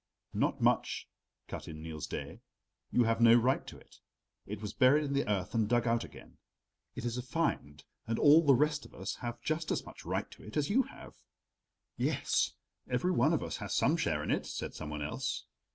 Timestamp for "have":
3.03-3.21, 9.17-9.39, 10.81-11.17